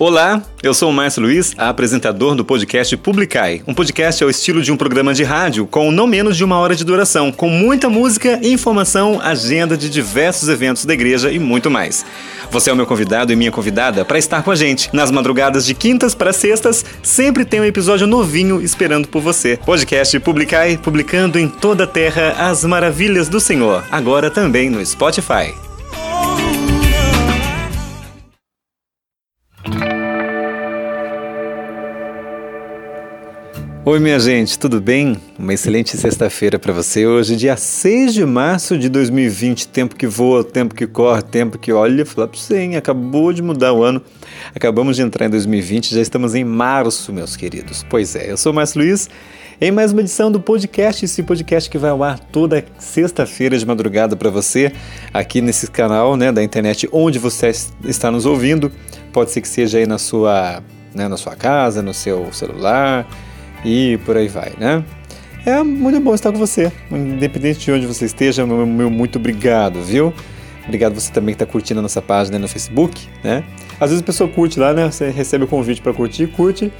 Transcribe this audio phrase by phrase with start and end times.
[0.00, 3.62] Olá, eu sou o Márcio Luiz, apresentador do podcast Publicai.
[3.66, 6.76] Um podcast ao estilo de um programa de rádio com não menos de uma hora
[6.76, 12.06] de duração, com muita música, informação, agenda de diversos eventos da igreja e muito mais.
[12.48, 14.88] Você é o meu convidado e minha convidada para estar com a gente.
[14.92, 19.58] Nas madrugadas de quintas para sextas, sempre tem um episódio novinho esperando por você.
[19.66, 25.67] Podcast Publicai, publicando em toda a terra as maravilhas do Senhor, agora também no Spotify.
[33.88, 35.16] Oi, minha gente, tudo bem?
[35.38, 37.06] Uma excelente sexta-feira para você.
[37.06, 39.66] Hoje, dia 6 de março de 2020.
[39.68, 42.04] Tempo que voa, tempo que corre, tempo que olha.
[42.04, 42.76] Falar para você, hein?
[42.76, 44.02] Acabou de mudar o ano.
[44.54, 47.82] Acabamos de entrar em 2020, já estamos em março, meus queridos.
[47.88, 49.08] Pois é, eu sou o Márcio Luiz.
[49.58, 53.64] Em mais uma edição do podcast, esse podcast que vai ao ar toda sexta-feira de
[53.64, 54.70] madrugada para você,
[55.14, 57.50] aqui nesse canal né, da internet onde você
[57.86, 58.70] está nos ouvindo.
[59.14, 60.62] Pode ser que seja aí na sua,
[60.94, 63.08] né, na sua casa, no seu celular,
[63.64, 64.84] e por aí vai, né?
[65.46, 69.80] É muito bom estar com você, independente de onde você esteja, meu, meu muito obrigado,
[69.80, 70.12] viu?
[70.66, 73.42] Obrigado você também que está curtindo a nossa página no Facebook, né?
[73.80, 74.90] Às vezes a pessoa curte lá, né?
[74.90, 76.70] Você recebe o convite para curtir, curte,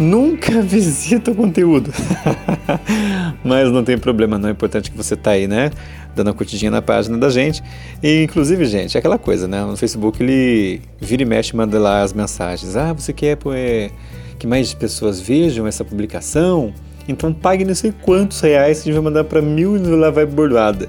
[0.00, 1.92] nunca visita o conteúdo.
[3.44, 5.70] Mas não tem problema, não é importante que você tá aí, né?
[6.16, 7.62] Dando uma curtidinha na página da gente.
[8.02, 9.62] E inclusive, gente, é aquela coisa, né?
[9.62, 12.76] No Facebook ele vira e mexe, manda lá as mensagens.
[12.76, 13.90] Ah, você quer pô, é
[14.38, 16.72] que mais pessoas vejam essa publicação,
[17.08, 20.10] então pague não sei quantos reais que a gente vai mandar para mil e lá
[20.10, 20.88] vai bordoada.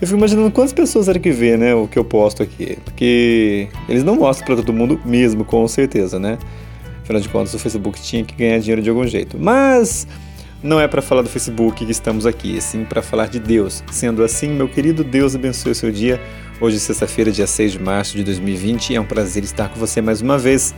[0.00, 3.68] Eu fico imaginando quantas pessoas será que vê, né, o que eu posto aqui, porque
[3.88, 6.38] eles não mostram para todo mundo mesmo, com certeza, né?
[7.02, 9.36] Afinal de contas, o Facebook tinha que ganhar dinheiro de algum jeito.
[9.38, 10.06] Mas
[10.62, 13.84] não é para falar do Facebook que estamos aqui, sim para falar de Deus.
[13.92, 16.18] Sendo assim, meu querido Deus abençoe o seu dia.
[16.58, 20.22] Hoje, sexta-feira, dia 6 de março de 2020, é um prazer estar com você mais
[20.22, 20.74] uma vez.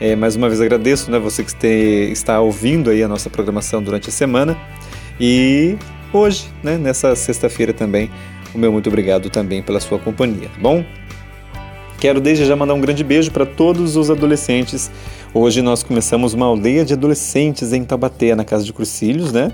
[0.00, 1.66] É, mais uma vez agradeço né, você que
[2.12, 4.56] está ouvindo aí a nossa programação durante a semana.
[5.20, 5.76] E
[6.12, 8.10] hoje, né, nessa sexta-feira também,
[8.54, 10.84] o meu muito obrigado também pela sua companhia, tá bom?
[12.00, 14.90] Quero desde já mandar um grande beijo para todos os adolescentes.
[15.32, 19.52] Hoje nós começamos uma aldeia de adolescentes em Taubaté, na Casa de Crucílios, né?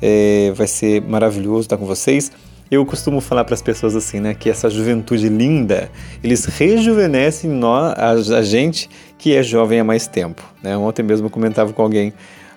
[0.00, 2.30] É, vai ser maravilhoso estar com vocês.
[2.70, 5.90] Eu costumo falar para as pessoas assim, né, que essa juventude linda,
[6.22, 8.88] eles rejuvenescem nós, a, a gente
[9.20, 10.42] que é jovem há mais tempo.
[10.62, 10.76] Né?
[10.76, 12.12] Ontem mesmo eu comentava com alguém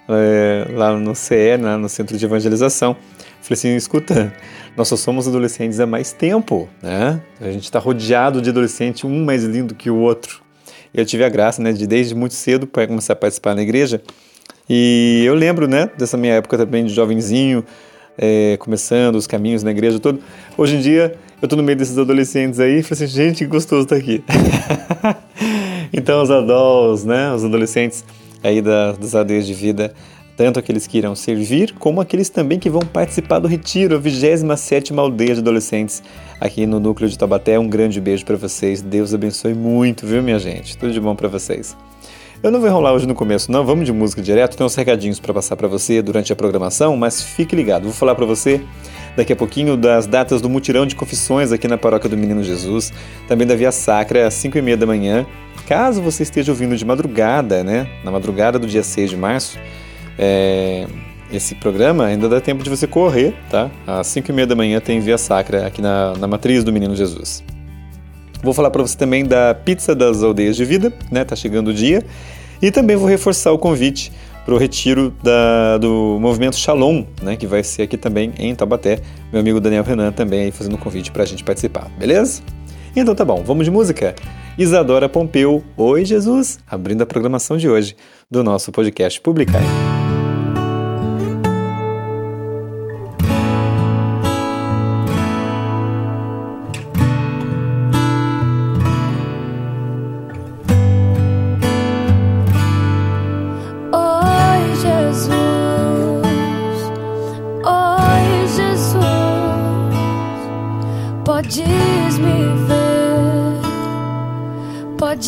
[0.08, 2.96] é, lá no CE, né, no Centro de Evangelização,
[3.42, 4.34] falei assim, escuta,
[4.76, 7.22] nós só somos adolescentes há mais tempo, né?
[7.40, 10.42] A gente está rodeado de adolescente, um mais lindo que o outro.
[10.94, 14.02] Eu tive a graça, né, de desde muito cedo para começar a participar na igreja,
[14.70, 17.66] e eu lembro, né, dessa minha época também de jovenzinho,
[18.18, 20.20] é, começando os caminhos na igreja todo.
[20.58, 23.46] Hoje em dia, eu tô no meio desses adolescentes aí e falei assim, gente, que
[23.46, 24.24] gostoso estar tá aqui.
[25.92, 28.06] então, os adultos, né, os adolescentes
[28.44, 29.94] aí da, das aldeias de vida,
[30.36, 34.98] tanto aqueles que irão servir, como aqueles também que vão participar do retiro, a 27ª
[34.98, 36.02] aldeia de adolescentes
[36.40, 37.58] aqui no núcleo de Tabaté.
[37.60, 38.82] Um grande beijo para vocês.
[38.82, 40.78] Deus abençoe muito, viu, minha gente?
[40.78, 41.76] Tudo de bom para vocês.
[42.42, 43.64] Eu não vou enrolar hoje no começo, não.
[43.64, 44.58] Vamos de música direto.
[44.58, 47.84] Tem uns recadinhos para passar para você durante a programação, mas fique ligado.
[47.84, 48.60] Vou falar para você
[49.16, 52.92] daqui a pouquinho das datas do mutirão de confissões aqui na Paróquia do Menino Jesus,
[53.30, 55.26] também da Via Sacra às 5 e meia da manhã.
[55.68, 59.58] Caso você esteja ouvindo de madrugada, né, na madrugada do dia 6 de março,
[60.18, 60.86] é,
[61.32, 63.72] esse programa ainda dá tempo de você correr, tá?
[63.88, 66.96] Às 5 e meia da manhã tem Via Sacra aqui na, na Matriz do Menino
[66.96, 67.44] Jesus.
[68.42, 71.24] Vou falar para você também da Pizza das Aldeias de Vida, né?
[71.24, 72.04] Tá chegando o dia.
[72.62, 74.12] E também vou reforçar o convite
[74.46, 79.00] para o retiro da, do movimento Shalom, né, que vai ser aqui também em Taubaté.
[79.32, 82.42] Meu amigo Daniel Renan também aí fazendo um convite para a gente participar, beleza?
[82.96, 84.14] Então tá bom, vamos de música?
[84.58, 87.96] Isadora Pompeu, Oi Jesus, abrindo a programação de hoje
[88.30, 89.64] do nosso podcast Publicar.
[111.54, 111.62] te
[112.20, 112.83] lembrar o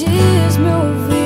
[0.03, 1.24] quanto eu, o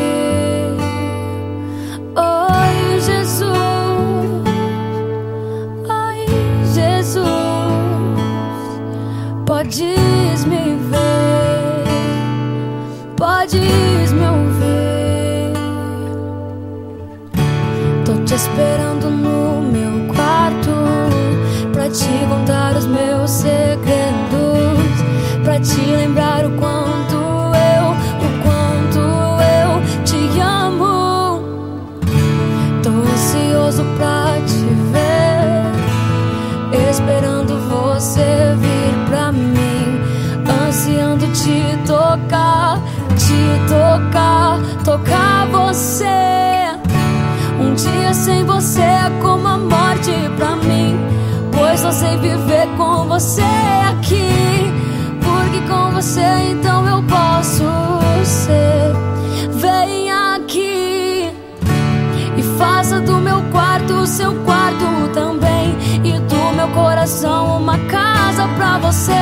[67.09, 69.13] coração uma casa pra você.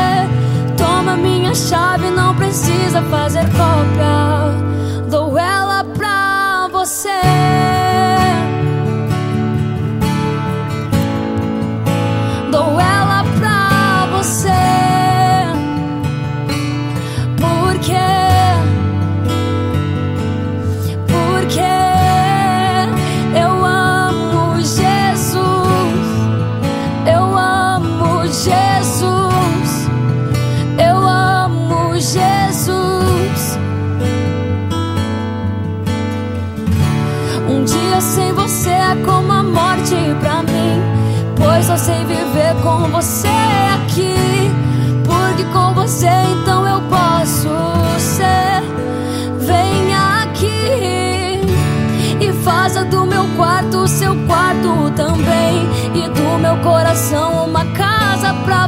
[0.78, 4.47] Toma minha chave, não precisa fazer cópia.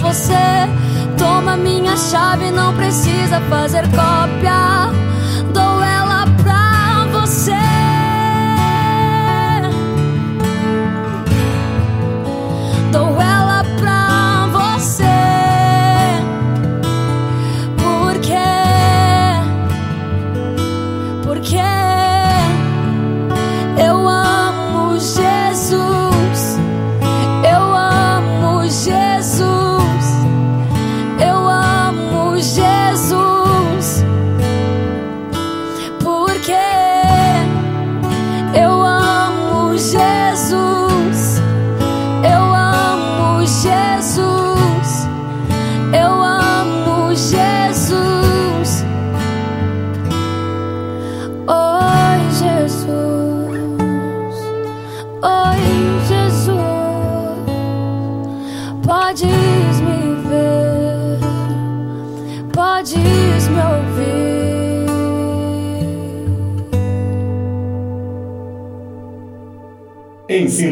[0.10, 0.68] você.
[1.18, 5.09] Toma minha chave, não precisa fazer cópia.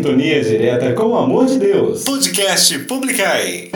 [0.07, 2.05] sintonia direta com o amor de Deus.
[2.05, 3.69] Podcast Publicai.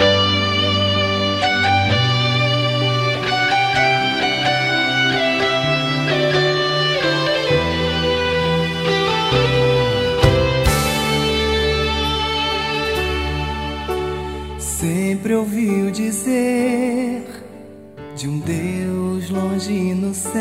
[14.57, 17.23] Sempre ouviu dizer
[18.15, 20.31] de um Deus longe no céu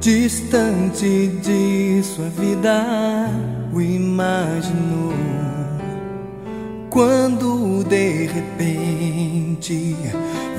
[0.00, 5.12] distante de sua vida o imaginou
[6.90, 9.96] quando de repente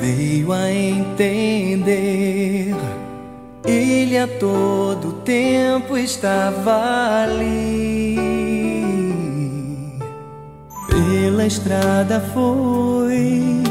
[0.02, 1.96] veio a entender.
[3.66, 8.20] Ele a todo tempo estava ali.
[10.90, 13.64] Pela estrada foi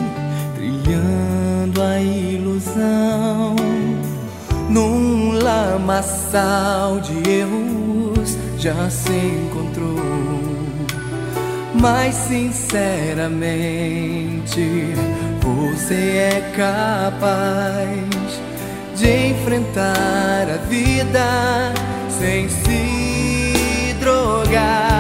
[0.55, 3.55] trilhando a ilusão
[4.71, 7.84] num lamaçal de erros
[8.65, 10.01] já se encontrou.
[11.75, 13.45] Mas sinceramente,
[15.43, 18.01] você é capaz
[18.97, 21.75] de enfrentar a vida
[22.09, 24.94] sem se drogar.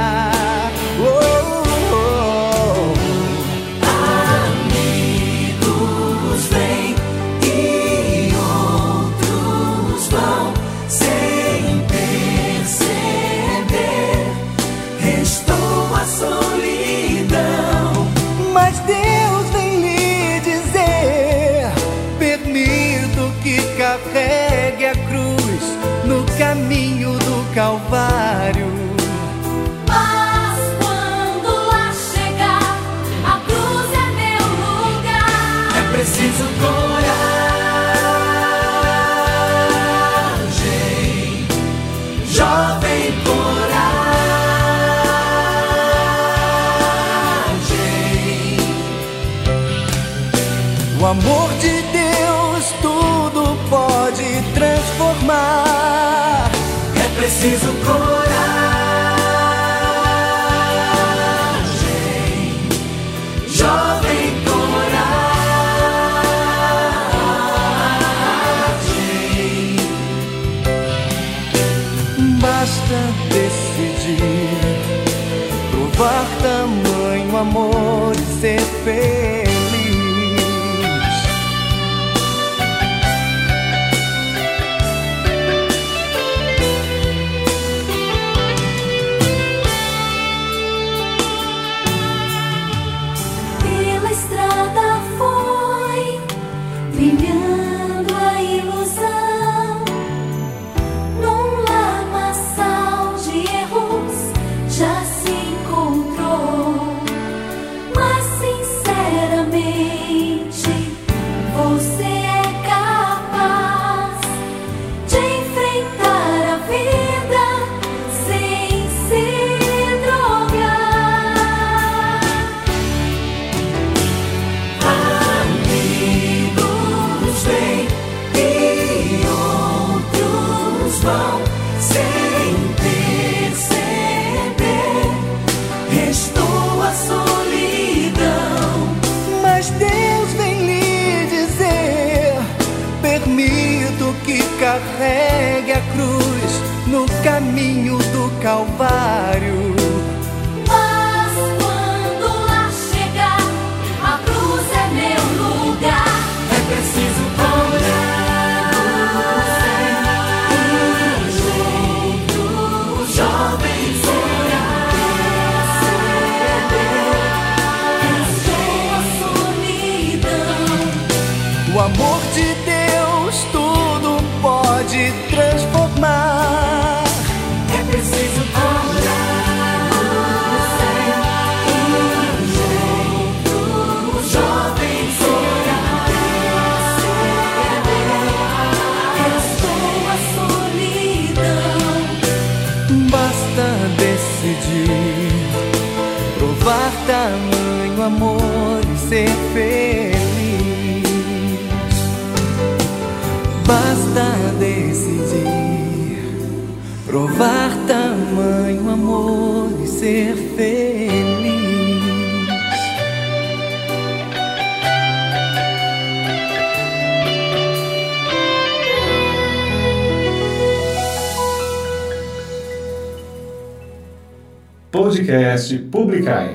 [226.14, 226.53] Podcast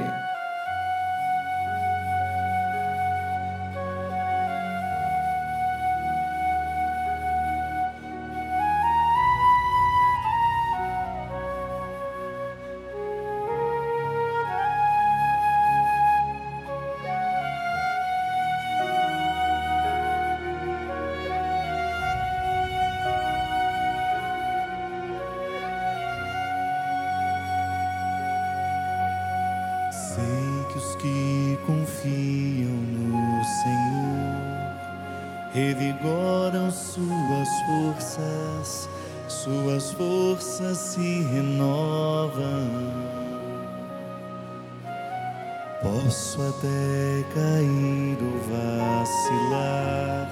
[46.10, 50.26] Posso até cair ou vacilar,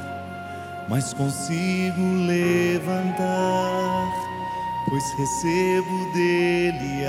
[0.90, 4.12] mas consigo levantar,
[4.90, 7.06] pois recebo dele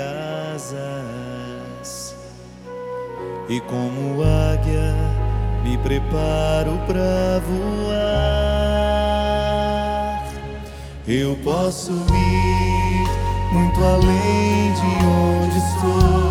[0.53, 2.15] asas.
[3.49, 4.93] E como águia
[5.63, 7.97] me preparo para voar.
[11.07, 13.07] Eu posso ir
[13.51, 16.28] muito além de onde estou.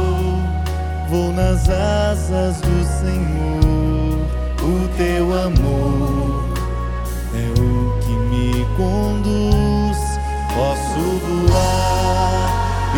[1.09, 4.27] Vou nas asas do Senhor.
[4.63, 6.45] O teu amor
[7.35, 9.99] é o que me conduz.
[10.55, 12.49] Posso voar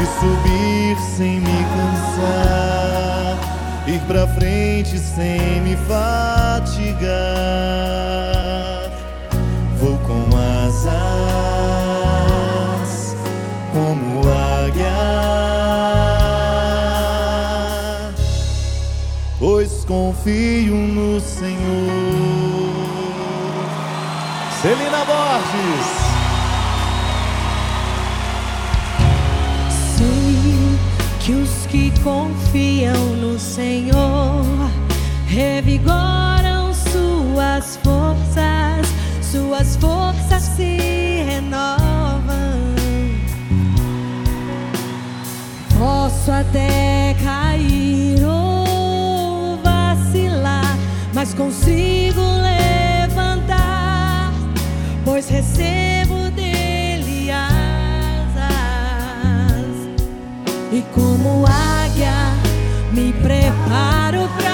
[0.02, 3.38] e subir sem me cansar,
[3.86, 7.10] ir pra frente sem me fatigar.
[19.90, 21.58] Confio no Senhor.
[24.62, 25.86] Celina Borges.
[29.96, 30.78] Sei
[31.18, 34.44] que os que confiam no Senhor
[35.26, 38.86] revigoram suas forças,
[39.20, 42.60] suas forças se renovam.
[45.76, 47.49] Posso até cair
[51.30, 54.32] mas consigo levantar,
[55.04, 58.40] pois recebo dele asas.
[60.72, 62.12] E como águia
[62.92, 64.49] me preparo pra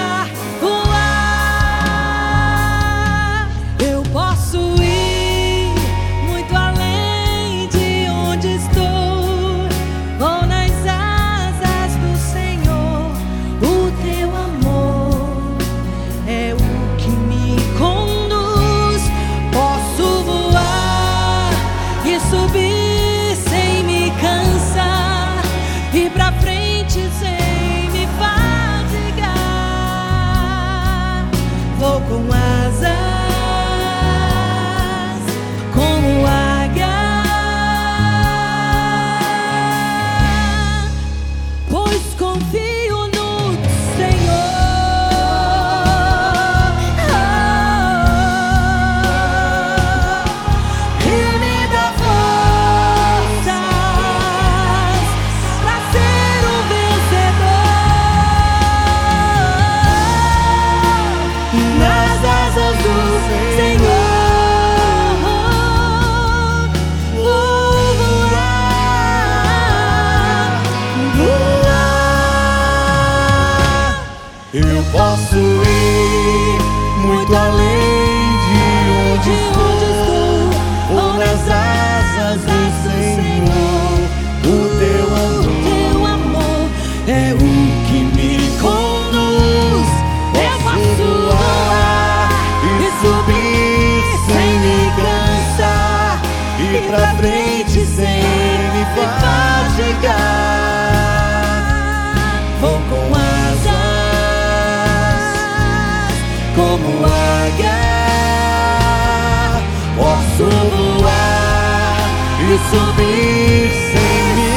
[112.70, 114.48] subir sem me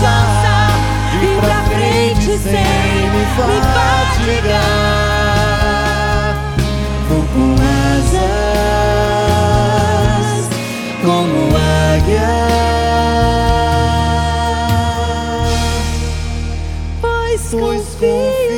[0.00, 0.70] cansar.
[1.22, 4.62] E pra frente sem me fatigar.
[7.08, 7.50] Vou com
[8.02, 9.24] asas
[11.02, 11.38] como
[11.94, 12.32] águia.
[17.00, 18.51] Pois confio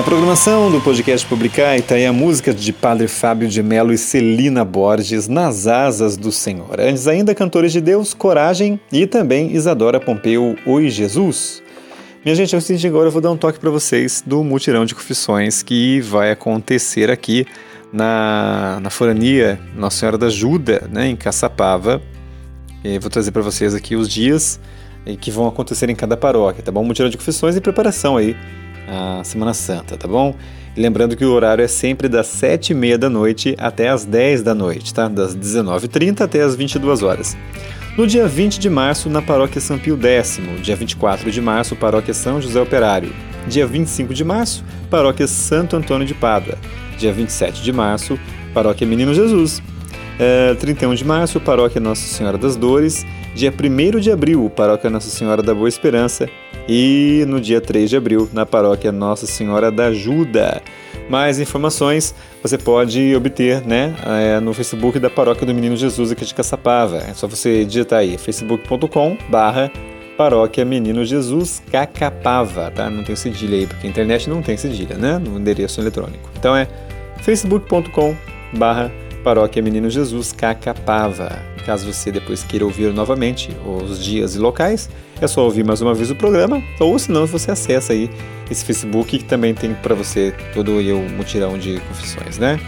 [0.00, 3.98] Na programação do podcast Publicar está aí a música de Padre Fábio de Mello e
[3.98, 6.80] Celina Borges, Nas Asas do Senhor.
[6.80, 11.62] Antes ainda, Cantores de Deus, Coragem e também Isadora Pompeu, Oi Jesus.
[12.24, 14.86] Minha gente, é o seguinte, agora eu vou dar um toque para vocês do mutirão
[14.86, 17.46] de confissões que vai acontecer aqui
[17.92, 22.00] na, na Forania Nossa Senhora da Ajuda, né, em Caçapava.
[22.82, 24.58] E vou trazer para vocês aqui os dias
[25.20, 26.82] que vão acontecer em cada paróquia, tá bom?
[26.84, 28.34] Mutirão de confissões e preparação aí
[28.90, 30.34] a Semana Santa, tá bom?
[30.76, 34.42] Lembrando que o horário é sempre das 7 e meia da noite até as 10
[34.42, 35.08] da noite, tá?
[35.08, 37.36] Das 19h30 até as 22 horas.
[37.96, 40.40] No dia 20 de março, na Paróquia São Pio X.
[40.62, 43.12] Dia 24 de março, Paróquia São José Operário.
[43.46, 46.56] Dia 25 de março, Paróquia Santo Antônio de Pádua.
[46.96, 48.18] Dia 27 de março,
[48.54, 49.62] Paróquia Menino Jesus.
[50.18, 53.04] É, 31 de março, Paróquia Nossa Senhora das Dores.
[53.34, 56.28] Dia 1 de abril, Paróquia Nossa Senhora da Boa Esperança.
[56.72, 60.62] E no dia 3 de abril, na Paróquia Nossa Senhora da Ajuda.
[61.08, 66.24] Mais informações você pode obter né, é, no Facebook da Paróquia do Menino Jesus aqui
[66.24, 66.98] de Caçapava.
[66.98, 69.68] É só você digitar aí facebook.com barra
[70.16, 72.88] Paróquia Menino Jesus Cacapava, tá?
[72.88, 75.18] Não tem cedilha aí, porque a internet não tem cedilha, né?
[75.18, 76.30] No endereço eletrônico.
[76.38, 76.68] Então é
[77.20, 78.14] facebook.com
[78.52, 78.92] barra
[79.24, 81.36] Paróquia Menino Jesus Cacapava.
[81.66, 84.88] Caso você depois queira ouvir novamente os dias e locais,
[85.24, 88.10] é só ouvir mais uma vez o programa, ou se não, você acessa aí
[88.50, 92.58] esse Facebook que também tem para você todo o mutirão de confissões, né?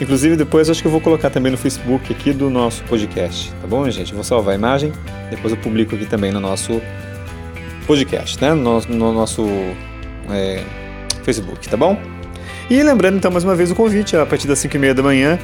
[0.00, 3.66] Inclusive depois acho que eu vou colocar também no Facebook aqui do nosso podcast, tá
[3.66, 4.14] bom, gente?
[4.14, 4.92] Vou salvar a imagem,
[5.30, 6.80] depois eu publico aqui também no nosso
[7.86, 8.54] podcast, né?
[8.54, 9.46] No, no nosso
[10.30, 10.64] é,
[11.22, 12.00] Facebook, tá bom?
[12.70, 15.02] E lembrando então mais uma vez o convite, a partir das 5 e meia da
[15.02, 15.38] manhã,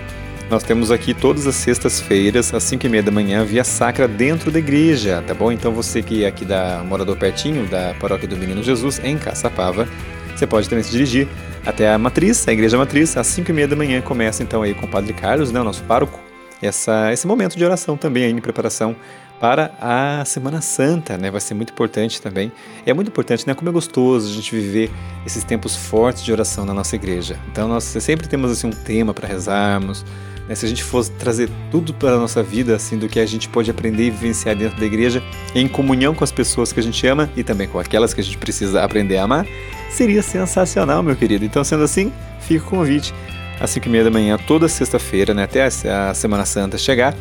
[0.50, 4.50] nós temos aqui todas as sextas-feiras, às 5 e meia da manhã, via sacra dentro
[4.50, 5.50] da igreja, tá bom?
[5.50, 9.88] Então você que é aqui da morador pertinho da paróquia do Menino Jesus, em Caçapava,
[10.34, 11.26] você pode também se dirigir
[11.64, 14.00] até a matriz, a igreja matriz, às 5 e meia da manhã.
[14.00, 16.20] Começa então aí com o Padre Carlos, né, o nosso pároco,
[16.62, 18.94] essa, esse momento de oração também aí em preparação
[19.40, 21.30] para a Semana Santa, né?
[21.30, 22.50] Vai ser muito importante também.
[22.86, 23.54] É muito importante, né?
[23.54, 24.90] Como é gostoso a gente viver
[25.26, 27.38] esses tempos fortes de oração na nossa igreja.
[27.50, 30.04] Então nós sempre temos assim um tema para rezarmos.
[30.48, 30.54] Né?
[30.54, 33.48] Se a gente fosse trazer tudo para a nossa vida, assim, do que a gente
[33.48, 35.22] pode aprender e vivenciar dentro da igreja,
[35.54, 38.24] em comunhão com as pessoas que a gente ama e também com aquelas que a
[38.24, 39.46] gente precisa aprender a amar,
[39.90, 41.44] seria sensacional, meu querido.
[41.44, 43.14] Então, sendo assim, fica o convite
[43.60, 45.44] às 5 e meia da manhã, toda sexta-feira, né?
[45.44, 47.14] Até a Semana Santa chegar,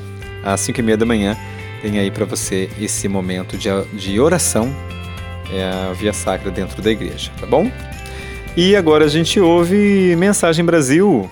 [0.44, 1.38] às 5 e meia da manhã
[1.86, 4.76] tem aí para você esse momento de, de oração
[5.54, 7.72] é, via sacra dentro da igreja, tá bom?
[8.58, 11.30] E agora a gente ouve Mensagem Brasil.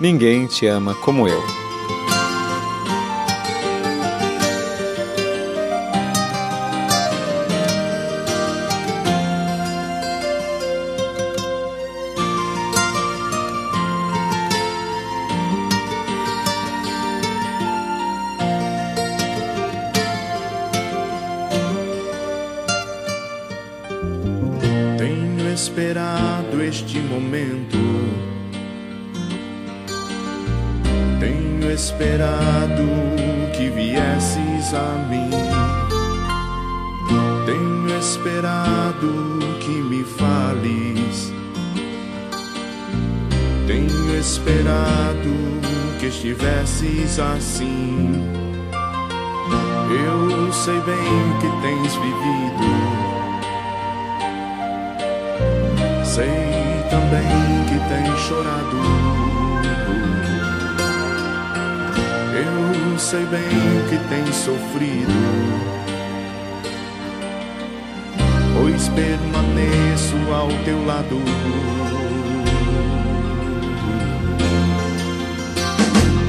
[0.00, 1.59] Ninguém te ama como eu.
[68.94, 71.20] Permaneço ao teu lado.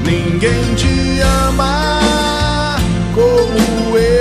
[0.04, 2.76] Ninguém te ama
[3.14, 4.11] como eu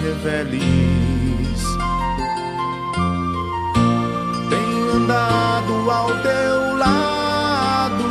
[0.00, 1.62] reveles.
[4.48, 8.04] Tenho andado ao teu lado,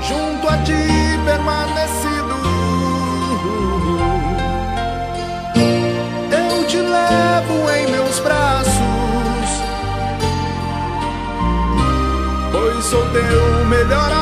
[0.00, 2.36] junto a ti permanecido.
[6.30, 8.70] Eu te levo em meus braços,
[12.52, 14.15] pois sou teu melhor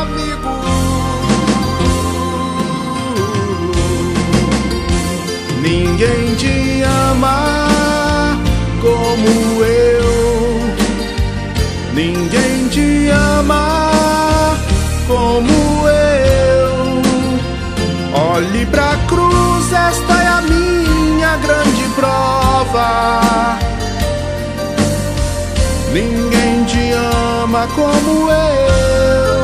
[6.04, 8.38] Ninguém te ama
[8.82, 10.04] como eu.
[11.94, 14.54] Ninguém te ama
[15.06, 17.02] como eu.
[18.12, 23.58] Olhe pra cruz, esta é a minha grande prova.
[25.90, 26.92] Ninguém te
[27.42, 29.43] ama como eu.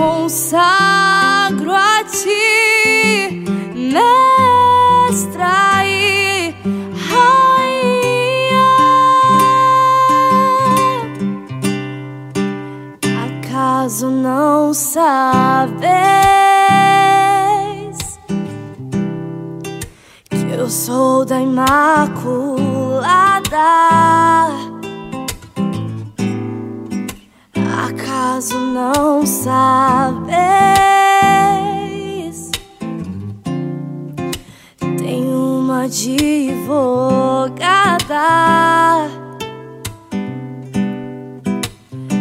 [0.00, 3.44] Consagro a ti,
[3.92, 6.54] Mestra e
[7.10, 8.70] Rainha.
[13.26, 15.82] Acaso não sabes
[20.30, 22.70] que eu sou da Imaculada?
[28.40, 30.30] Acaso não sabes?
[34.96, 36.30] Tem uma advogada.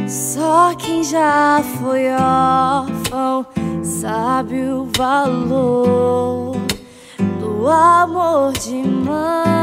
[0.09, 3.45] Só quem já foi órfão
[3.81, 6.57] sabe o valor
[7.39, 9.58] do amor de mãe.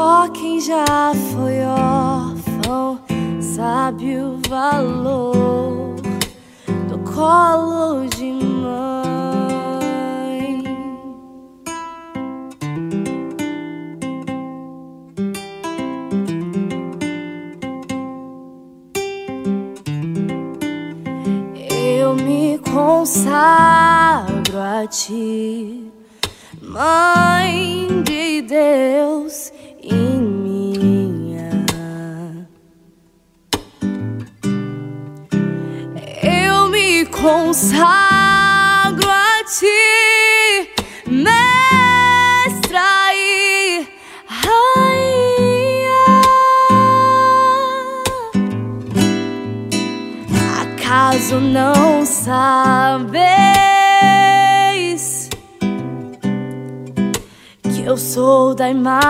[0.00, 2.98] Só quem já foi órfão
[3.38, 5.94] sabe o valor
[6.88, 8.64] do colo de mãe.
[21.60, 25.92] Eu me consagro a ti,
[26.62, 31.50] Mãe de Deus e minha.
[36.22, 40.68] Eu me consagro a ti,
[41.06, 43.88] mestra e
[44.26, 46.04] rainha.
[50.62, 53.69] Acaso não sabeis
[57.84, 59.06] eu sou da Imaculada?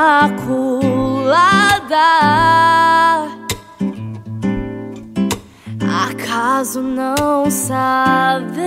[6.08, 8.60] Acaso não sabeis?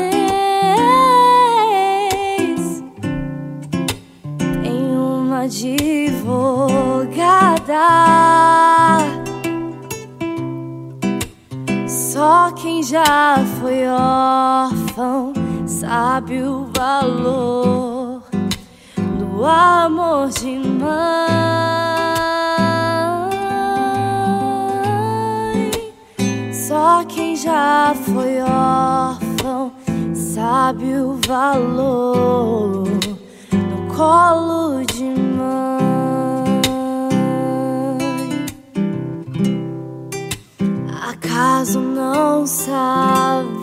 [4.61, 5.93] Tem uma advogada.
[11.87, 15.33] Só quem já foi órfão
[15.65, 17.92] sabe o valor
[19.43, 21.27] do amor de mãe.
[26.53, 29.73] Só quem já foi órfão
[30.13, 36.61] sabe o valor do colo de mãe.
[41.09, 43.62] Acaso não sabe?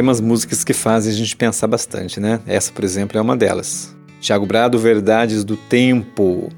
[0.00, 2.40] Tem umas músicas que fazem a gente pensar bastante, né?
[2.46, 3.94] Essa, por exemplo, é uma delas.
[4.18, 6.48] Tiago Brado, Verdades do Tempo.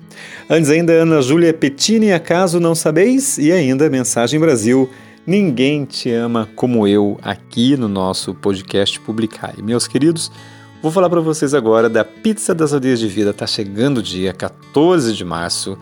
[0.49, 3.39] Antes ainda, Ana Júlia Pettini, Acaso Não Sabeis?
[3.39, 4.89] E ainda, Mensagem Brasil,
[5.27, 9.55] Ninguém Te Ama Como Eu, aqui no nosso podcast Publicar.
[9.59, 10.31] E, meus queridos,
[10.81, 13.33] vou falar para vocês agora da Pizza das Aldeias de Vida.
[13.33, 15.77] Tá chegando o dia 14 de março.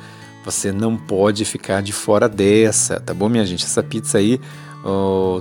[0.47, 3.67] Você não pode ficar de fora dessa, tá bom, minha gente?
[3.67, 4.41] Essa pizza aí,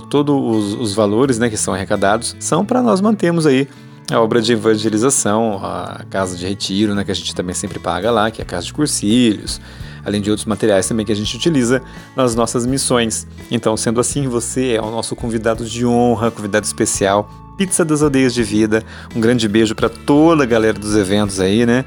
[0.08, 3.68] todos os, os valores né, que são arrecadados são para nós mantermos aí
[4.10, 8.10] a obra de evangelização, a casa de retiro, né, que a gente também sempre paga
[8.10, 9.60] lá, que é a casa de cursilhos,
[10.04, 11.80] além de outros materiais também que a gente utiliza
[12.16, 13.26] nas nossas missões.
[13.50, 18.32] Então, sendo assim, você é o nosso convidado de honra, convidado especial, Pizza das Aldeias
[18.32, 18.82] de Vida.
[19.14, 21.84] Um grande beijo para toda a galera dos eventos aí, né?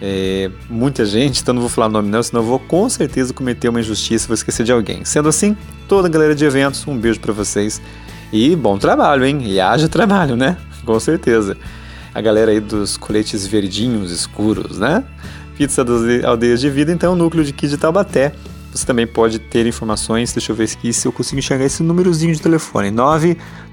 [0.00, 3.68] É, muita gente, então não vou falar nome não, senão eu vou com certeza cometer
[3.68, 5.04] uma injustiça, vou esquecer de alguém.
[5.04, 5.56] Sendo assim,
[5.88, 7.82] toda a galera de eventos, um beijo para vocês
[8.32, 9.40] e bom trabalho, hein?
[9.44, 10.56] E haja trabalho, né?
[10.84, 11.56] Com certeza.
[12.14, 15.04] A galera aí dos coletes verdinhos escuros, né?
[15.56, 18.32] Pizza das Aldeias de Vida, então, núcleo de aqui de Taubaté.
[18.72, 22.34] Você também pode ter informações, deixa eu ver aqui se eu consigo enxergar esse númerozinho
[22.34, 22.90] de telefone,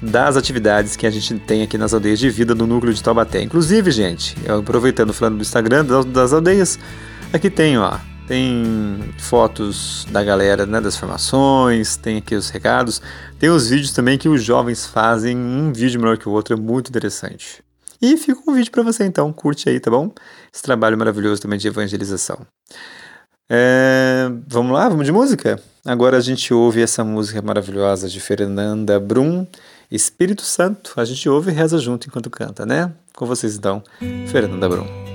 [0.00, 3.42] das atividades que a gente tem aqui nas aldeias de vida do núcleo de Taubaté.
[3.42, 6.78] Inclusive, gente, aproveitando falando do Instagram das aldeias,
[7.32, 13.00] aqui tem, ó, tem fotos da galera, né, das formações, tem aqui os recados,
[13.38, 16.56] tem os vídeos também que os jovens fazem, um vídeo melhor que o outro, é
[16.56, 17.62] muito interessante.
[18.00, 20.12] E fica um vídeo para você então, curte aí, tá bom?
[20.52, 22.46] Esse trabalho maravilhoso também de evangelização.
[23.50, 25.60] É, vamos lá, vamos de música?
[25.84, 29.46] Agora a gente ouve essa música maravilhosa de Fernanda Brum,
[29.90, 30.92] Espírito Santo.
[30.96, 32.92] A gente ouve e reza junto enquanto canta, né?
[33.16, 33.82] Com vocês então,
[34.30, 35.07] Fernanda Brum.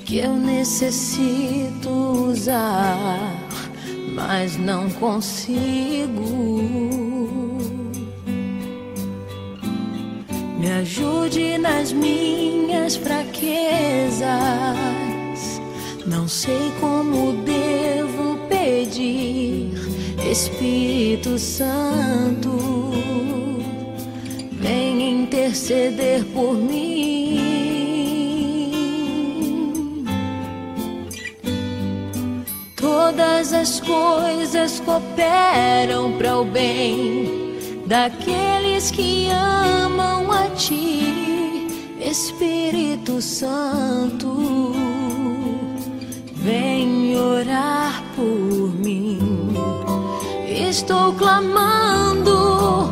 [0.05, 3.19] que eu necessito usar,
[4.15, 6.61] mas não consigo.
[10.59, 14.29] Me ajude nas minhas fraquezas.
[16.05, 19.73] Não sei como devo pedir,
[20.31, 22.92] Espírito Santo,
[25.43, 27.03] interceder por mim.
[32.77, 41.67] todas as coisas cooperam para o bem daqueles que amam a Ti,
[41.99, 44.73] Espírito Santo.
[46.35, 49.19] Vem orar por mim.
[50.47, 52.91] Estou clamando,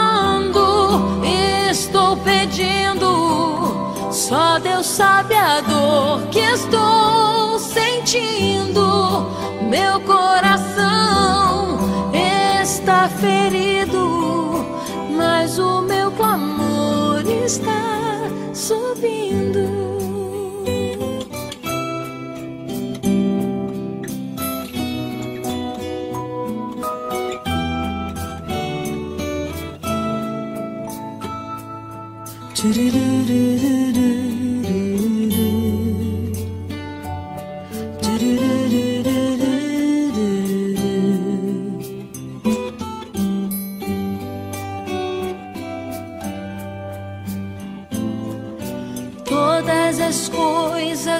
[4.31, 9.29] Só Deus sabe a dor que estou sentindo.
[9.69, 11.77] Meu coração
[12.13, 14.65] está ferido,
[15.17, 18.21] mas o meu clamor está
[18.53, 19.69] subindo.
[32.55, 33.80] Do do do do do.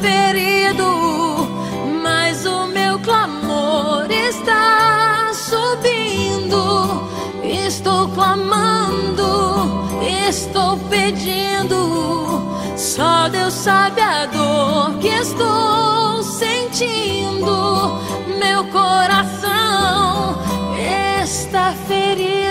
[0.00, 1.48] ferido,
[2.02, 7.08] mas o meu clamor está subindo.
[7.42, 9.86] Estou clamando,
[10.28, 12.42] estou pedindo.
[12.76, 17.98] Só Deus sabe a dor que estou sentindo.
[18.38, 20.38] Meu coração
[21.22, 22.47] está ferido,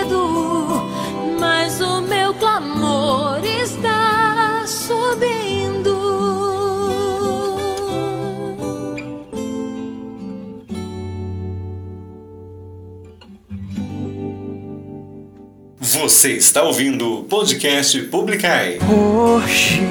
[16.00, 18.78] Você está ouvindo o podcast Publicai.
[18.88, 19.82] Hoje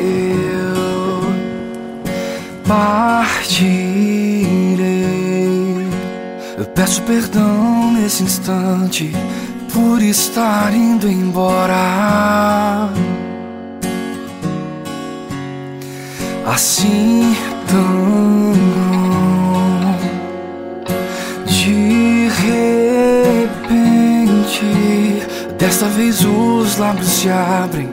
[0.00, 1.22] eu
[2.66, 3.64] partirei.
[6.58, 9.12] Eu peço perdão nesse instante
[9.72, 12.90] por estar indo embora.
[16.44, 17.36] Assim
[17.68, 18.93] tão
[25.64, 27.88] desta vez os lábios se abrem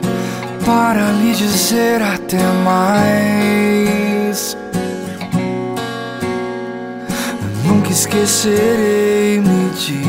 [0.62, 4.54] para lhe dizer até mais.
[7.64, 10.02] Nunca esquecerei-me de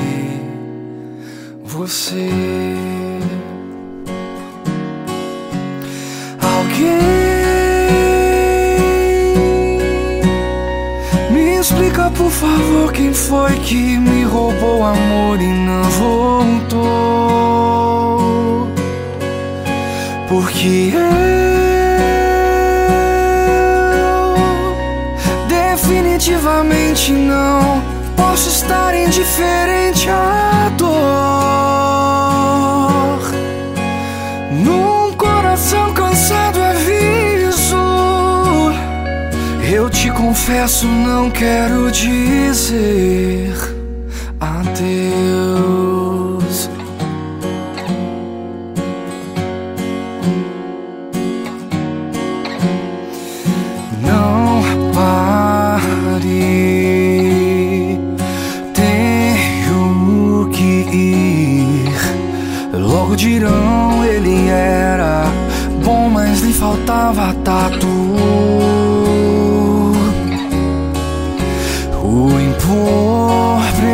[1.63, 2.29] você.
[6.41, 6.99] Alguém
[11.31, 17.52] me explica, por favor, quem foi que me roubou amor e não voltou.
[20.33, 21.13] Porque eu
[25.47, 27.83] definitivamente não
[28.17, 30.89] posso estar indiferente à dor.
[34.51, 37.77] Num coração cansado aviso,
[39.71, 43.72] eu te confesso, não quero dizer
[63.15, 65.23] Dirão ele era
[65.83, 67.87] bom, mas lhe faltava tato.
[72.03, 73.93] O empobrecer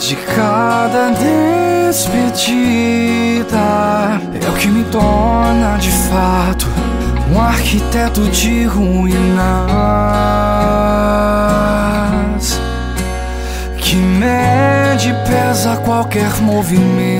[0.00, 1.10] de cada
[1.90, 2.50] despedida
[4.42, 6.66] é o que me torna de fato
[7.32, 9.63] um arquiteto de ruínas
[16.14, 17.13] qualquer movimento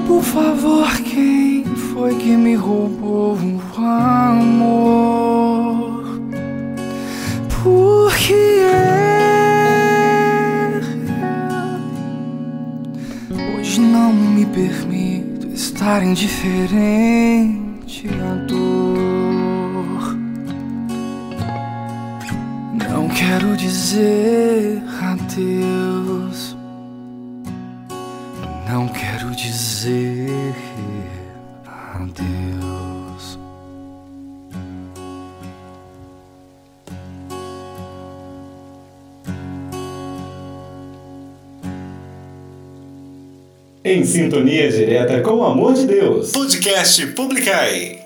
[0.00, 6.04] por favor, quem foi que me roubou o amor?
[7.62, 9.06] Por que é?
[13.58, 20.16] Hoje não me permito estar indiferente à dor.
[22.90, 24.45] Não quero dizer
[28.68, 30.28] Não quero dizer
[31.94, 33.38] adeus.
[43.84, 46.32] Em sintonia direta com o amor de Deus.
[46.32, 48.05] Podcast Publicai.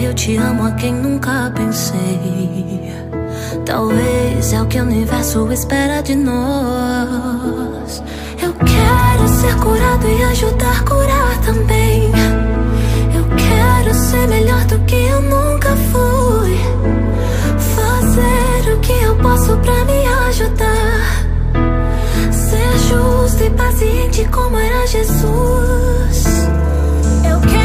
[0.00, 2.92] eu te amo a quem nunca pensei.
[3.64, 8.02] Talvez é o que o universo espera de nós.
[8.42, 12.10] Eu quero ser curado e ajudar a curar também.
[13.14, 16.58] Eu quero ser melhor do que eu nunca fui.
[17.76, 21.26] Fazer o que eu posso pra me ajudar.
[22.30, 26.24] Ser justo e paciente como era Jesus.
[27.28, 27.61] Eu quero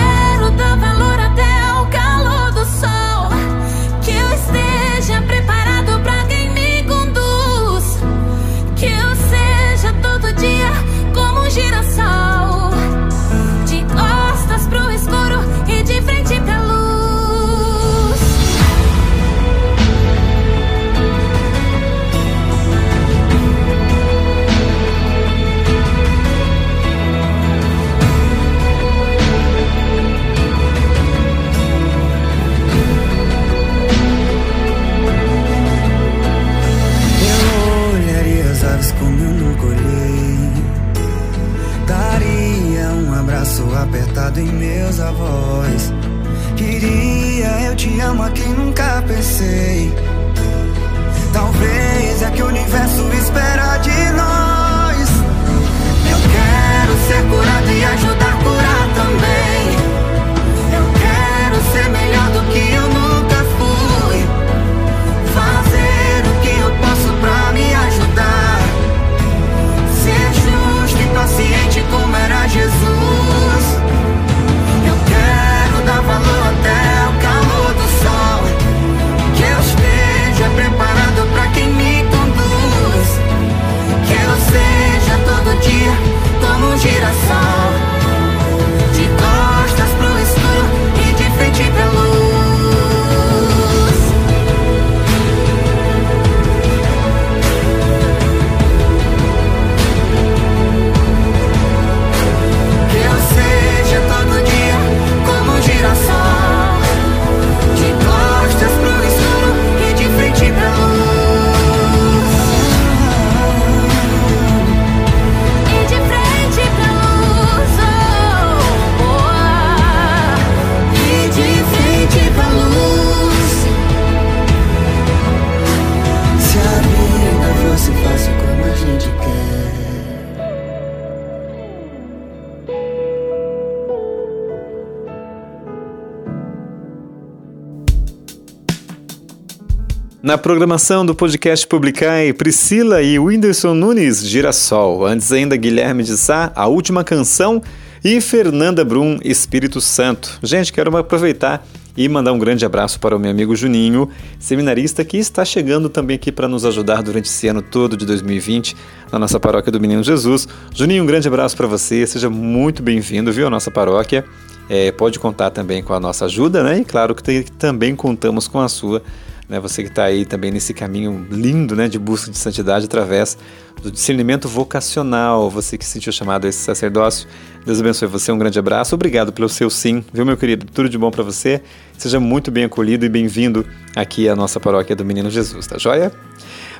[140.37, 145.05] Programação do podcast Publicai, Priscila e Whindersson Nunes, Girassol.
[145.05, 147.61] Antes ainda, Guilherme de Sá, A Última Canção
[148.03, 150.39] e Fernanda Brum, Espírito Santo.
[150.43, 151.65] Gente, quero aproveitar
[151.95, 154.09] e mandar um grande abraço para o meu amigo Juninho,
[154.39, 158.75] seminarista que está chegando também aqui para nos ajudar durante esse ano todo de 2020
[159.11, 160.47] na nossa paróquia do Menino Jesus.
[160.73, 164.23] Juninho, um grande abraço para você, seja muito bem-vindo, viu, à nossa paróquia.
[164.69, 166.79] é, pode contar também com a nossa ajuda, né?
[166.79, 169.01] E claro que também contamos com a sua
[169.49, 173.37] né, você que está aí também nesse caminho lindo né, de busca de santidade através
[173.81, 177.27] do discernimento vocacional, você que se sentiu chamado a esse sacerdócio.
[177.65, 180.65] Deus abençoe você, um grande abraço, obrigado pelo seu sim, viu meu querido?
[180.73, 181.61] Tudo de bom para você,
[181.97, 186.11] seja muito bem acolhido e bem-vindo aqui à nossa paróquia do Menino Jesus, tá joia?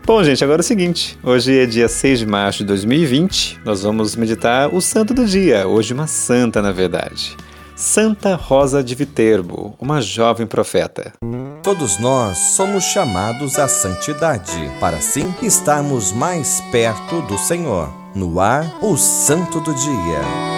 [0.05, 3.83] Bom, gente, agora é o seguinte: hoje é dia 6 de março de 2020, nós
[3.83, 7.35] vamos meditar o santo do dia, hoje uma santa, na verdade.
[7.79, 11.13] Santa Rosa de Viterbo, uma jovem profeta.
[11.61, 17.87] Todos nós somos chamados à santidade, para assim estarmos mais perto do Senhor.
[18.15, 20.57] No ar, o Santo do Dia.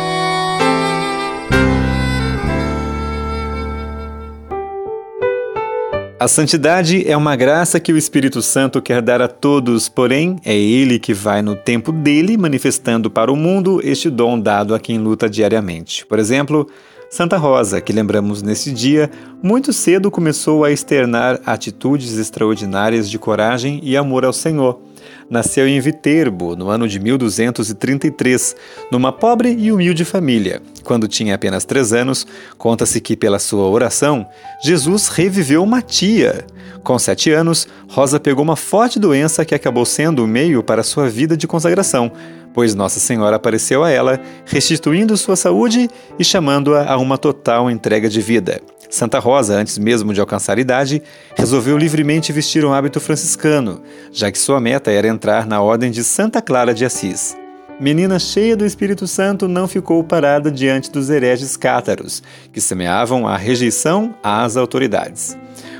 [6.17, 10.53] A santidade é uma graça que o Espírito Santo quer dar a todos, porém, é
[10.53, 14.97] Ele que vai no tempo dele manifestando para o mundo este dom dado a quem
[14.97, 16.05] luta diariamente.
[16.05, 16.69] Por exemplo,
[17.09, 19.09] Santa Rosa, que lembramos nesse dia,
[19.41, 24.79] muito cedo começou a externar atitudes extraordinárias de coragem e amor ao Senhor.
[25.27, 28.55] Nasceu em Viterbo, no ano de 1233,
[28.91, 30.61] numa pobre e humilde família.
[30.83, 32.27] Quando tinha apenas três anos,
[32.59, 34.27] conta-se que, pela sua oração,
[34.63, 36.45] Jesus reviveu uma tia.
[36.83, 41.09] Com sete anos, Rosa pegou uma forte doença que acabou sendo o meio para sua
[41.09, 42.11] vida de consagração,
[42.53, 48.09] pois Nossa Senhora apareceu a ela, restituindo sua saúde e chamando-a a uma total entrega
[48.09, 48.61] de vida.
[48.89, 51.01] Santa Rosa, antes mesmo de alcançar a idade,
[51.35, 56.03] resolveu livremente vestir um hábito franciscano, já que sua meta era entrar na ordem de
[56.03, 57.37] Santa Clara de Assis.
[57.79, 62.21] Menina cheia do Espírito Santo não ficou parada diante dos hereges cátaros,
[62.51, 65.37] que semeavam a rejeição às autoridades.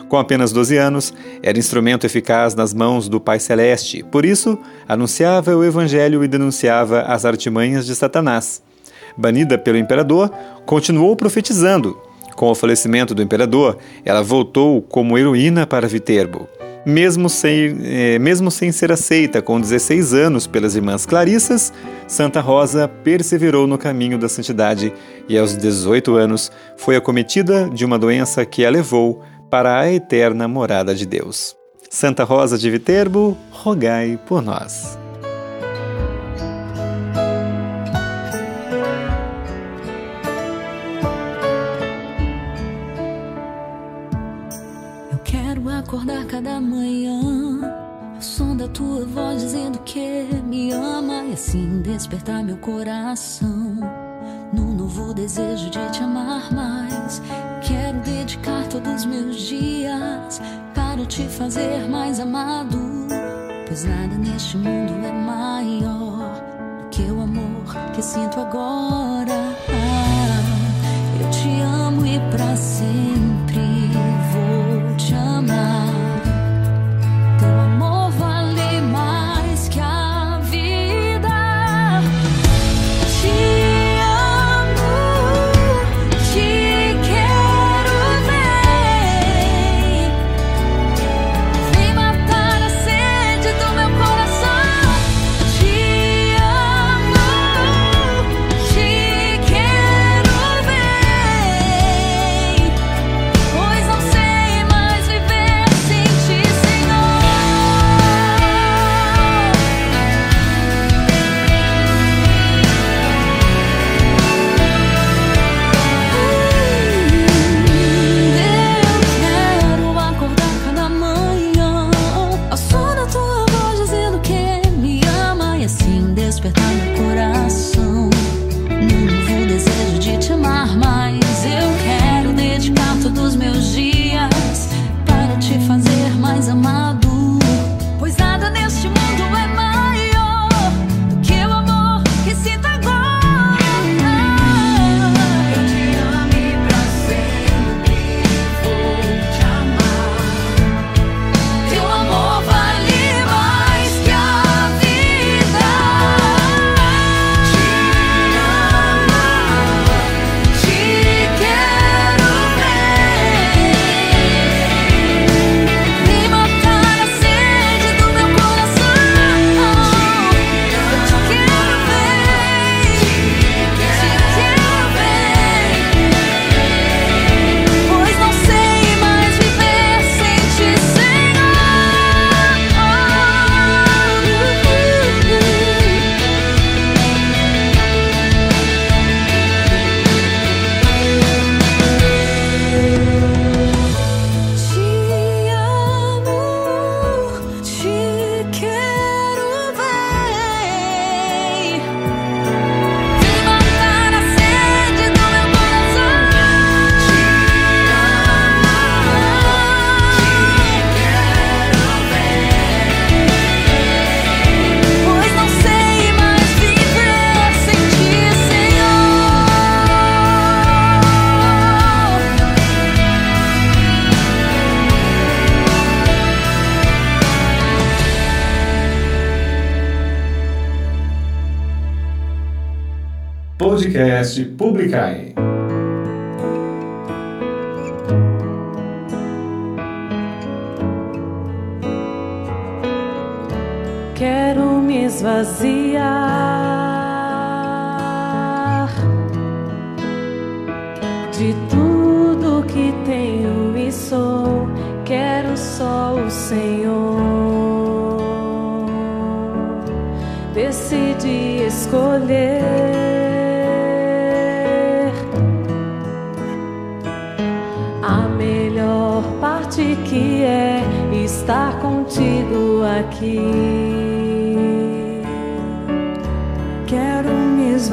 [0.09, 4.57] Com apenas 12 anos, era instrumento eficaz nas mãos do Pai Celeste, por isso,
[4.87, 8.63] anunciava o Evangelho e denunciava as artimanhas de Satanás.
[9.15, 10.31] Banida pelo imperador,
[10.65, 11.95] continuou profetizando.
[12.35, 16.49] Com o falecimento do imperador, ela voltou como heroína para Viterbo.
[16.85, 21.71] Mesmo sem, eh, mesmo sem ser aceita com 16 anos pelas irmãs Clarissas,
[22.07, 24.91] Santa Rosa perseverou no caminho da santidade
[25.27, 30.47] e, aos 18 anos, foi acometida de uma doença que a levou para a eterna
[30.47, 31.55] morada de Deus.
[31.89, 34.97] Santa Rosa de Viterbo, rogai por nós.
[45.11, 47.19] Eu quero acordar cada manhã
[48.17, 53.77] o som da tua voz dizendo que me ama e assim despertar meu coração
[54.53, 57.21] num novo desejo de te amar mais.
[57.65, 57.99] Quero
[58.69, 60.41] todos os meus dias
[60.75, 63.07] para te fazer mais amado,
[63.67, 66.31] pois nada neste mundo é maior
[66.79, 67.65] do que o amor
[67.95, 69.55] que sinto agora.
[71.19, 73.68] Eu te amo e para sempre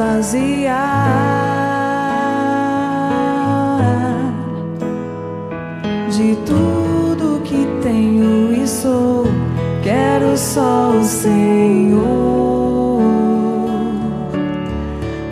[0.06, 0.76] esvaziar
[6.10, 9.26] de tudo que tenho e sou.
[9.82, 12.06] Quero só o Senhor.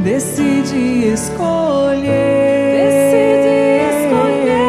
[0.00, 2.04] Decide escolher.
[3.90, 4.64] Escolher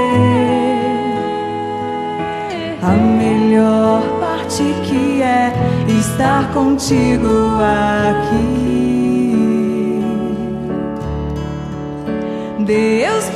[2.82, 5.54] a melhor parte que é
[5.88, 7.28] estar contigo
[7.60, 8.45] aqui.
[12.66, 13.35] Deus.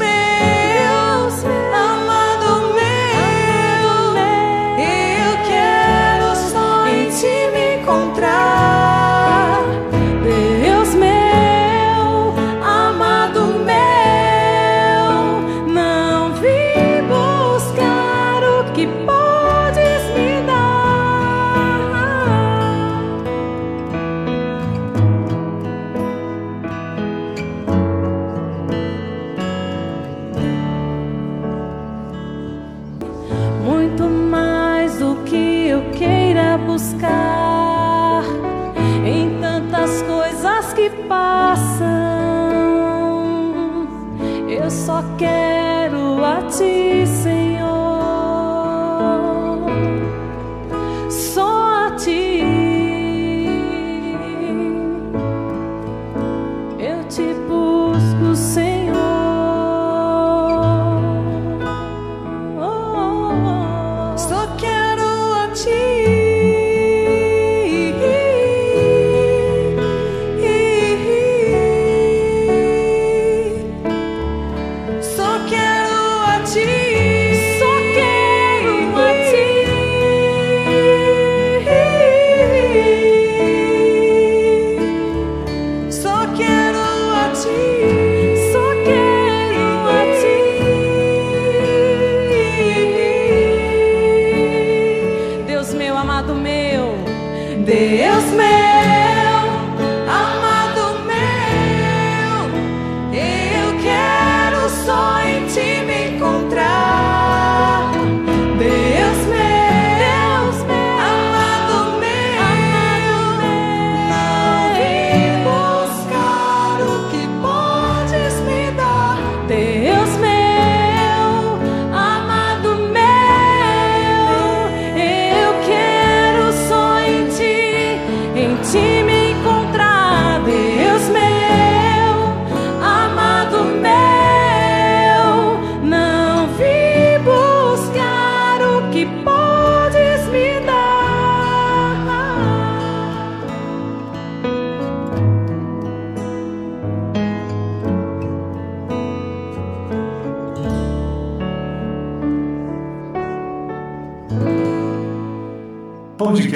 [97.70, 98.69] Deus meu.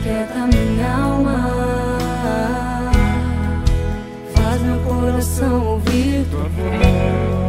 [0.00, 1.38] aquieta minha alma.
[4.34, 7.39] Faz meu coração ouvir tua voz.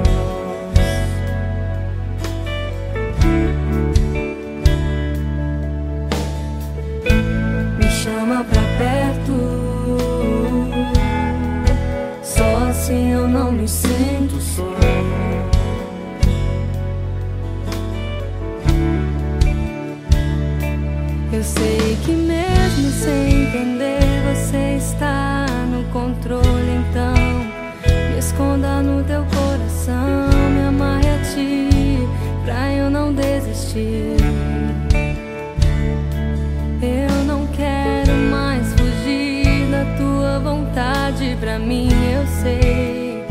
[41.42, 43.26] pra mim eu sei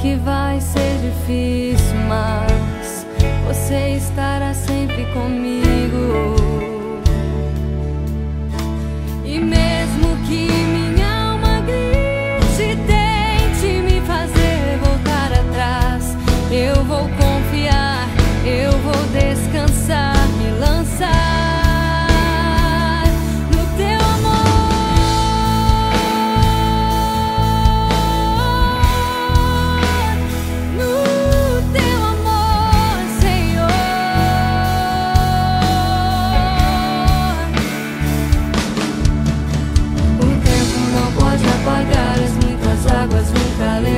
[0.00, 3.06] que vai ser difícil, mas
[3.46, 5.67] você estará sempre comigo.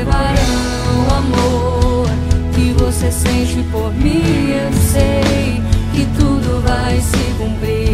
[0.00, 0.32] levarão
[0.96, 2.06] o amor
[2.54, 4.50] que você sente por mim.
[4.50, 7.89] Eu sei que tudo vai se cumprir.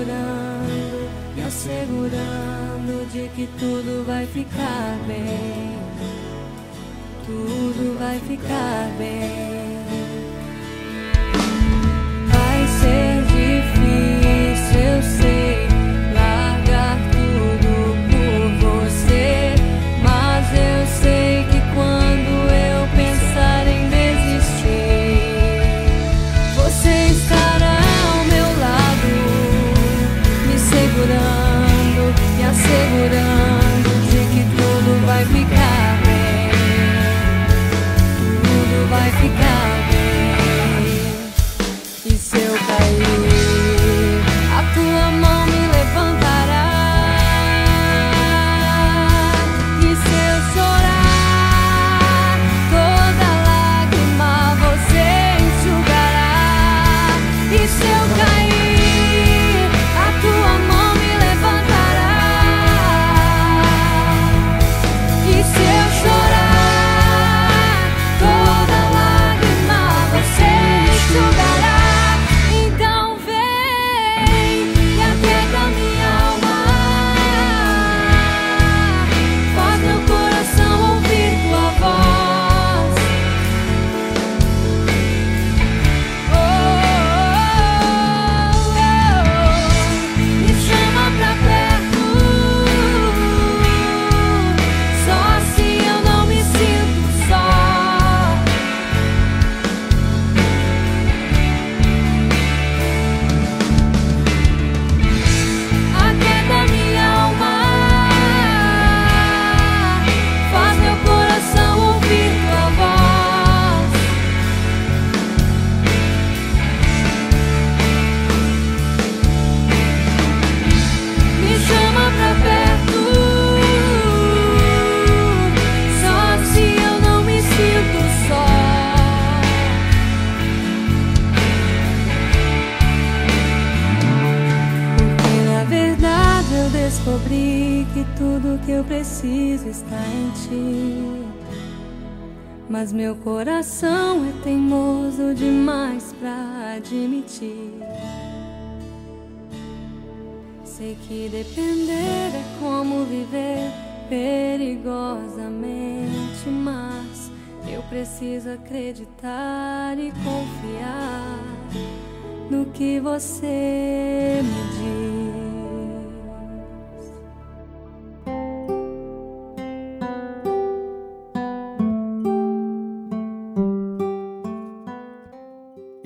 [0.00, 5.78] segurando, me assegurando de que tudo vai ficar bem.
[7.26, 9.78] Tudo vai ficar bem.
[12.28, 15.59] Vai ser difícil, eu sei.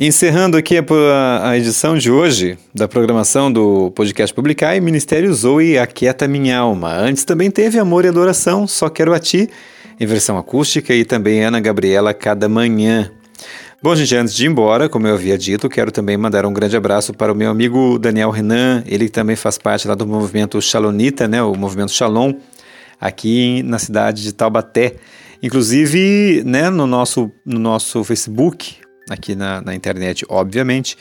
[0.07, 6.29] Encerrando aqui a edição de hoje da programação do podcast Publicar e Ministério Zoe Aquieta
[6.29, 6.93] Minha Alma.
[6.93, 9.49] Antes também teve Amor e Adoração, Só Quero a Ti,
[9.99, 13.11] em versão acústica, e também Ana Gabriela Cada Manhã.
[13.83, 16.77] Bom, gente, antes de ir embora, como eu havia dito, quero também mandar um grande
[16.77, 21.27] abraço para o meu amigo Daniel Renan, ele também faz parte lá do movimento Shalonita,
[21.27, 22.35] né, o movimento Shalom,
[23.01, 24.97] aqui na cidade de Taubaté.
[25.43, 30.97] Inclusive, né, no nosso, no nosso Facebook, aqui na, na internet, obviamente.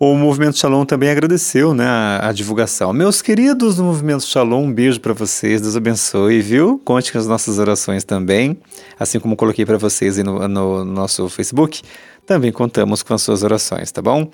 [0.00, 2.92] O Movimento Shalom também agradeceu né, a, a, divulgação.
[2.92, 6.80] Meus queridos do Movimento Shalom, um beijo para vocês, Deus abençoe, viu?
[6.84, 8.56] Conte com as nossas orações também,
[8.96, 11.82] assim como coloquei para vocês no, no, nosso Facebook,
[12.24, 14.30] também contamos com as suas orações, tá bom?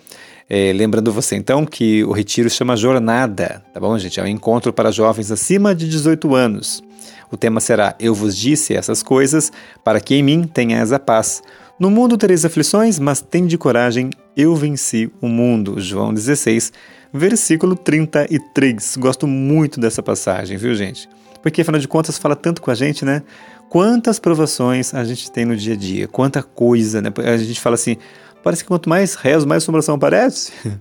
[0.51, 4.21] É, lembrando você então que o retiro chama Jornada, tá bom, gente?
[4.21, 6.83] É um encontro para jovens acima de 18 anos.
[7.31, 9.51] O tema será Eu vos disse essas coisas
[9.83, 11.43] para que em mim tenhas a paz.
[11.85, 15.79] No mundo tereis aflições, mas tem de coragem, eu venci o mundo.
[15.79, 16.73] João 16,
[17.13, 18.97] versículo 33.
[18.97, 21.07] Gosto muito dessa passagem, viu, gente?
[21.43, 23.23] Porque afinal de contas fala tanto com a gente, né?
[23.69, 27.13] Quantas provações a gente tem no dia a dia, quanta coisa, né?
[27.19, 27.99] A gente fala assim,
[28.43, 30.55] parece que quanto mais rezo, mais assombração aparece.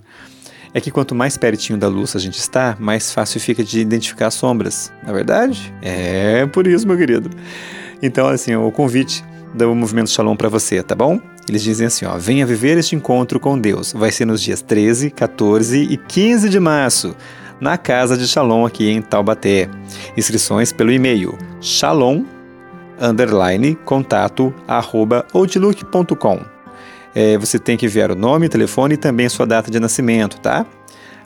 [0.76, 4.26] É que quanto mais pertinho da luz a gente está, mais fácil fica de identificar
[4.26, 4.92] as sombras.
[5.04, 5.72] Na é verdade?
[5.80, 7.30] É por isso, meu querido.
[8.02, 9.22] Então, assim, o convite
[9.54, 11.20] do Movimento Shalom para você, tá bom?
[11.48, 13.92] Eles dizem assim, ó, venha viver este encontro com Deus.
[13.92, 17.14] Vai ser nos dias 13, 14 e 15 de março,
[17.60, 19.68] na Casa de Shalom aqui em Taubaté.
[20.16, 22.24] Inscrições pelo e-mail shalom
[23.00, 26.40] underline contato arroba outlook.com.
[27.14, 30.66] É, você tem que enviar o nome, telefone e também sua data de nascimento, tá?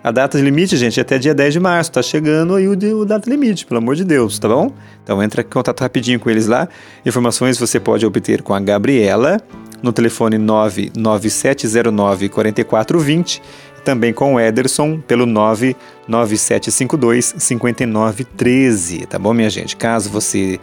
[0.08, 1.92] A data limite, gente, é até dia 10 de março.
[1.92, 4.72] Tá chegando aí o, o data limite, pelo amor de Deus, tá bom?
[5.04, 6.66] Então entra em contato rapidinho com eles lá.
[7.04, 9.38] Informações você pode obter com a Gabriela
[9.82, 13.42] no telefone 99709 4420
[13.76, 19.76] e também com o Ederson pelo 99752 5913, tá bom, minha gente?
[19.76, 20.58] Caso você.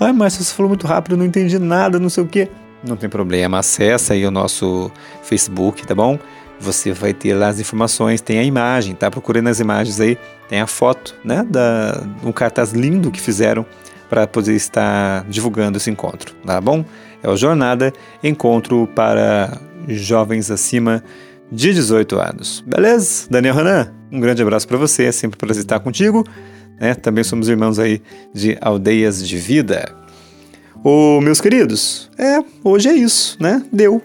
[0.00, 2.48] Ai, mas você falou muito rápido, não entendi nada, não sei o quê.
[2.82, 4.90] Não tem problema, acessa aí o nosso
[5.22, 6.18] Facebook, tá bom?
[6.58, 9.10] Você vai ter lá as informações, tem a imagem, tá?
[9.10, 11.44] Procurando nas imagens aí, tem a foto, né?
[11.48, 13.64] Da, um cartaz lindo que fizeram
[14.08, 16.84] para poder estar divulgando esse encontro, tá bom?
[17.22, 17.92] É o Jornada
[18.22, 21.02] Encontro para Jovens Acima
[21.50, 22.64] de 18 anos.
[22.66, 23.26] Beleza?
[23.30, 26.24] Daniel Hanan, um grande abraço para você, é sempre um prazer estar contigo.
[26.80, 26.94] Né?
[26.94, 28.02] Também somos irmãos aí
[28.32, 29.92] de Aldeias de Vida.
[30.84, 33.62] Ô, meus queridos, é, hoje é isso, né?
[33.72, 34.02] Deu.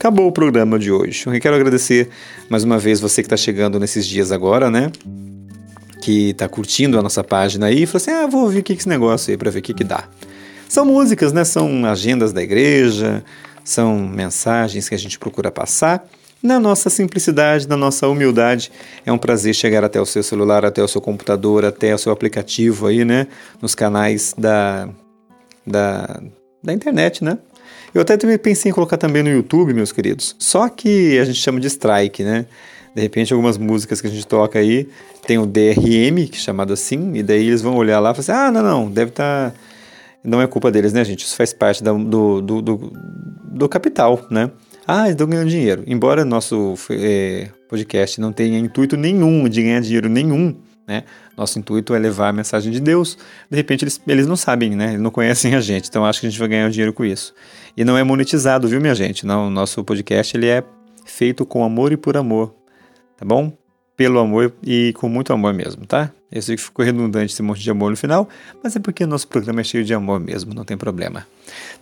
[0.00, 1.24] Acabou o programa de hoje.
[1.26, 2.08] Eu quero agradecer
[2.48, 4.90] mais uma vez você que está chegando nesses dias agora, né?
[6.00, 8.72] Que está curtindo a nossa página aí e falou assim: ah, vou ouvir o que
[8.72, 10.04] esse negócio aí para ver o que, que dá.
[10.66, 11.44] São músicas, né?
[11.44, 13.22] São agendas da igreja,
[13.62, 16.08] são mensagens que a gente procura passar.
[16.42, 18.72] Na nossa simplicidade, na nossa humildade,
[19.04, 22.10] é um prazer chegar até o seu celular, até o seu computador, até o seu
[22.10, 23.26] aplicativo aí, né?
[23.60, 24.88] Nos canais da,
[25.66, 26.22] da,
[26.64, 27.36] da internet, né?
[27.94, 30.36] Eu até pensei em colocar também no YouTube, meus queridos.
[30.38, 32.46] Só que a gente chama de strike, né?
[32.94, 34.88] De repente, algumas músicas que a gente toca aí
[35.26, 38.20] tem o DRM, que é chamado assim, e daí eles vão olhar lá e falar
[38.20, 39.50] assim: ah, não, não, deve estar.
[39.50, 39.56] Tá...
[40.22, 41.24] Não é culpa deles, né, gente?
[41.24, 42.92] Isso faz parte do, do, do,
[43.44, 44.50] do capital, né?
[44.86, 45.82] Ah, eles estão ganhando dinheiro.
[45.86, 50.54] Embora nosso é, podcast não tenha intuito nenhum de ganhar dinheiro nenhum,
[50.86, 51.04] né?
[51.36, 53.16] Nosso intuito é levar a mensagem de Deus.
[53.48, 54.90] De repente eles, eles não sabem, né?
[54.90, 57.32] Eles não conhecem a gente, então acho que a gente vai ganhar dinheiro com isso.
[57.76, 59.24] E não é monetizado, viu, minha gente?
[59.24, 60.62] Não, nosso podcast ele é
[61.04, 62.54] feito com amor e por amor,
[63.16, 63.52] tá bom?
[63.96, 66.10] Pelo amor e com muito amor mesmo, tá?
[66.32, 68.28] Eu sei que ficou redundante esse monte de amor no final,
[68.62, 71.26] mas é porque nosso programa é cheio de amor mesmo, não tem problema.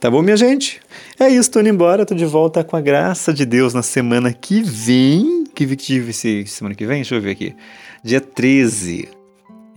[0.00, 0.80] Tá bom, minha gente?
[1.20, 4.32] É isso, tô indo embora, tô de volta com a graça de Deus na semana
[4.32, 5.44] que vem.
[5.54, 6.98] Que tive semana que vem?
[6.98, 7.54] Deixa eu ver aqui.
[8.02, 9.17] Dia 13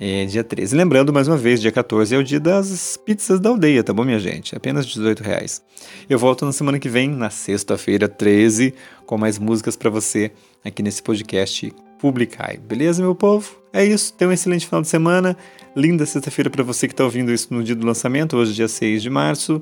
[0.04, 0.76] é dia 13.
[0.76, 4.04] Lembrando, mais uma vez, dia 14 é o dia das pizzas da aldeia, tá bom,
[4.04, 4.56] minha gente?
[4.56, 5.62] Apenas 18 reais.
[6.10, 8.74] Eu volto na semana que vem, na sexta-feira, 13,
[9.06, 10.32] com mais músicas para você
[10.66, 12.58] aqui nesse podcast publicai.
[12.58, 13.56] Beleza, meu povo?
[13.72, 14.12] É isso.
[14.16, 15.38] Tenha um excelente final de semana.
[15.76, 19.04] Linda sexta-feira para você que está ouvindo isso no dia do lançamento, hoje, dia 6
[19.04, 19.62] de março.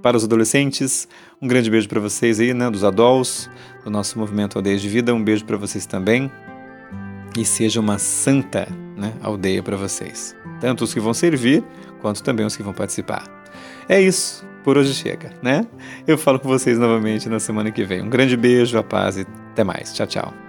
[0.00, 1.06] Para os adolescentes,
[1.42, 2.70] um grande beijo para vocês aí, né?
[2.70, 3.50] Dos adultos,
[3.84, 5.14] do nosso movimento Aldeias de Vida.
[5.14, 6.32] Um beijo para vocês também.
[7.36, 8.66] E seja uma santa
[8.96, 10.36] né, aldeia para vocês.
[10.60, 11.62] Tanto os que vão servir,
[12.00, 13.24] quanto também os que vão participar.
[13.88, 14.44] É isso.
[14.62, 15.66] Por hoje chega, né?
[16.06, 18.00] Eu falo com vocês novamente na semana que vem.
[18.00, 19.92] Um grande beijo, a paz e até mais.
[19.92, 20.43] Tchau, tchau.